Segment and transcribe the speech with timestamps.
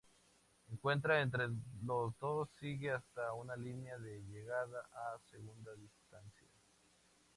[0.71, 1.47] La carrera entre
[1.85, 6.47] los dos sigue hasta una línea de llegada a alguna distancia.